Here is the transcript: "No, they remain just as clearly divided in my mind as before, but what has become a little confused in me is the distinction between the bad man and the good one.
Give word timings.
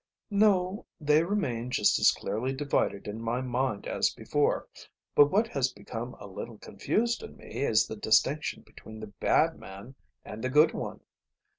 "No, 0.31 0.87
they 0.99 1.21
remain 1.21 1.69
just 1.69 1.99
as 1.99 2.09
clearly 2.09 2.53
divided 2.53 3.07
in 3.07 3.21
my 3.21 3.39
mind 3.39 3.85
as 3.85 4.09
before, 4.09 4.67
but 5.13 5.27
what 5.29 5.47
has 5.49 5.71
become 5.71 6.15
a 6.19 6.25
little 6.25 6.57
confused 6.57 7.21
in 7.21 7.37
me 7.37 7.57
is 7.63 7.85
the 7.85 7.95
distinction 7.95 8.63
between 8.63 8.99
the 8.99 9.13
bad 9.29 9.59
man 9.59 9.93
and 10.25 10.43
the 10.43 10.49
good 10.49 10.73
one. 10.73 11.01